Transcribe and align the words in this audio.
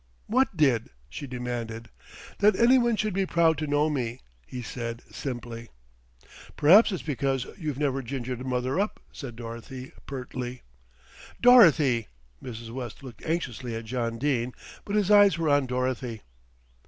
"What 0.25 0.57
did?" 0.57 0.89
she 1.09 1.27
demanded. 1.27 1.89
"That 2.39 2.55
anyone 2.55 2.95
should 2.95 3.13
be 3.13 3.27
proud 3.27 3.59
to 3.59 3.67
know 3.67 3.87
me," 3.87 4.21
he 4.47 4.63
said 4.63 5.03
simply. 5.11 5.69
"Perhaps 6.57 6.91
it's 6.91 7.03
because 7.03 7.45
you've 7.55 7.77
never 7.77 8.01
gingered 8.01 8.43
mother 8.43 8.79
up," 8.79 8.99
said 9.11 9.35
Dorothy 9.35 9.91
pertly. 10.07 10.63
"Dorothy!" 11.39 12.07
Mrs. 12.43 12.71
West 12.71 13.03
looked 13.03 13.23
anxiously 13.25 13.75
at 13.75 13.85
John 13.85 14.17
Dene, 14.17 14.55
but 14.85 14.95
his 14.95 15.11
eyes 15.11 15.37
were 15.37 15.49
on 15.49 15.67
Dorothy. 15.67 16.23